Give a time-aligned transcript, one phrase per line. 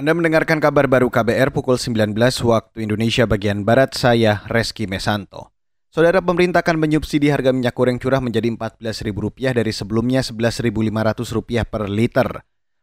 [0.00, 2.16] Anda mendengarkan kabar baru KBR pukul 19
[2.48, 5.52] waktu Indonesia bagian Barat, saya Reski Mesanto.
[5.92, 12.28] Saudara pemerintah akan menyubsidi harga minyak goreng curah menjadi Rp14.000 dari sebelumnya Rp11.500 per liter.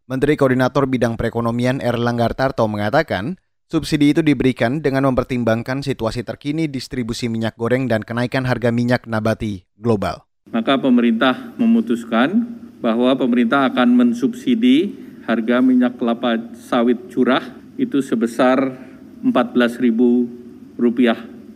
[0.05, 7.33] Menteri Koordinator Bidang Perekonomian Erlangga Tarto mengatakan, subsidi itu diberikan dengan mempertimbangkan situasi terkini distribusi
[7.33, 10.21] minyak goreng dan kenaikan harga minyak nabati global.
[10.53, 12.45] Maka pemerintah memutuskan
[12.77, 17.43] bahwa pemerintah akan mensubsidi harga minyak kelapa sawit curah
[17.75, 18.79] itu sebesar
[19.27, 19.99] Rp14.000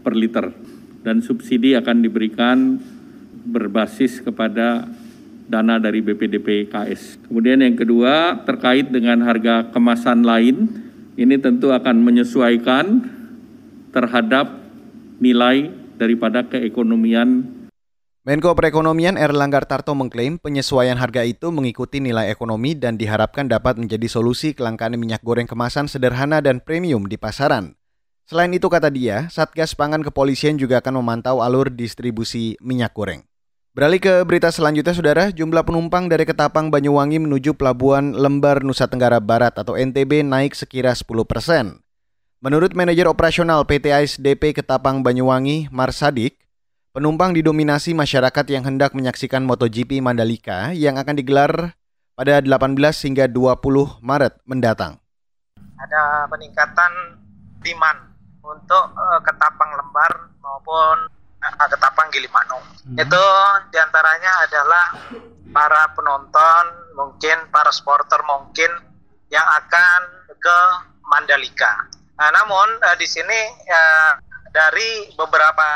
[0.03, 0.51] per liter
[1.01, 2.75] dan subsidi akan diberikan
[3.47, 4.85] berbasis kepada
[5.47, 7.25] dana dari BPDP KS.
[7.27, 10.67] Kemudian yang kedua terkait dengan harga kemasan lain
[11.15, 12.85] ini tentu akan menyesuaikan
[13.91, 14.61] terhadap
[15.19, 15.69] nilai
[15.99, 17.60] daripada keekonomian
[18.21, 24.05] Menko Perekonomian Erlangga Tarto mengklaim penyesuaian harga itu mengikuti nilai ekonomi dan diharapkan dapat menjadi
[24.05, 27.73] solusi kelangkaan minyak goreng kemasan sederhana dan premium di pasaran.
[28.29, 33.25] Selain itu kata dia, Satgas Pangan Kepolisian juga akan memantau alur distribusi minyak goreng.
[33.73, 39.17] Beralih ke berita selanjutnya, Saudara, jumlah penumpang dari Ketapang Banyuwangi menuju Pelabuhan Lembar Nusa Tenggara
[39.17, 41.81] Barat atau NTB naik sekira 10 persen.
[42.37, 46.37] Menurut manajer operasional PT ASDP Ketapang Banyuwangi, Marsadik,
[46.91, 51.71] Penumpang didominasi masyarakat yang hendak menyaksikan MotoGP Mandalika yang akan digelar
[52.19, 52.75] pada 18
[53.07, 54.99] hingga 20 Maret mendatang.
[55.55, 56.91] Ada peningkatan
[57.63, 58.11] demand
[58.43, 61.07] untuk uh, ketapang lembar maupun
[61.39, 62.59] uh, ketapang Gilimanuk.
[62.59, 62.99] Hmm.
[62.99, 63.23] Itu
[63.71, 64.85] di antaranya adalah
[65.47, 66.63] para penonton,
[66.99, 68.67] mungkin para supporter mungkin
[69.31, 70.57] yang akan ke
[71.07, 71.87] Mandalika.
[72.19, 75.69] Nah, namun uh, di sini uh, dari beberapa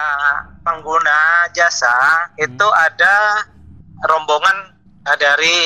[0.61, 1.91] pengguna jasa
[2.35, 2.45] hmm.
[2.45, 3.15] itu ada
[4.03, 4.75] rombongan
[5.07, 5.57] eh, dari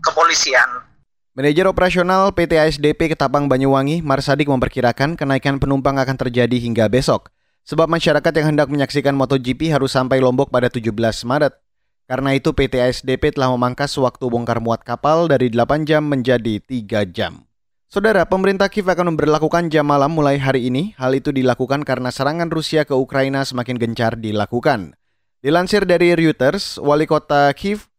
[0.00, 0.88] kepolisian.
[1.32, 7.32] Manajer operasional PT ASDP Ketapang Banyuwangi, Marsadik memperkirakan kenaikan penumpang akan terjadi hingga besok.
[7.64, 10.92] Sebab masyarakat yang hendak menyaksikan MotoGP harus sampai Lombok pada 17
[11.24, 11.56] Maret.
[12.04, 17.08] Karena itu PT ASDP telah memangkas waktu bongkar muat kapal dari 8 jam menjadi 3
[17.08, 17.48] jam.
[17.92, 20.96] Saudara, pemerintah Kiev akan memperlakukan jam malam mulai hari ini.
[20.96, 24.96] Hal itu dilakukan karena serangan Rusia ke Ukraina semakin gencar dilakukan.
[25.44, 27.92] Dilansir dari Reuters, wali kota Kiev,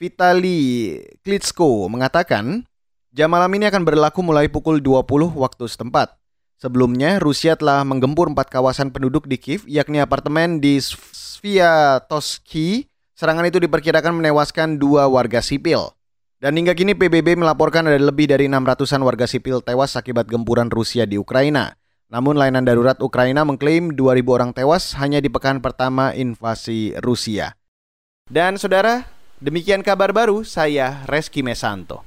[0.00, 2.64] Vitali Klitschko, mengatakan
[3.12, 6.16] jam malam ini akan berlaku mulai pukul 20 waktu setempat.
[6.56, 12.88] Sebelumnya, Rusia telah menggempur empat kawasan penduduk di Kiev, yakni apartemen di Sviatoski.
[13.12, 15.92] Serangan itu diperkirakan menewaskan dua warga sipil.
[16.44, 21.08] Dan hingga kini PBB melaporkan ada lebih dari 600-an warga sipil tewas akibat gempuran Rusia
[21.08, 21.72] di Ukraina.
[22.12, 27.56] Namun layanan darurat Ukraina mengklaim 2.000 orang tewas hanya di pekan pertama invasi Rusia.
[28.28, 29.08] Dan saudara,
[29.40, 32.04] demikian kabar baru saya Reski Mesanto.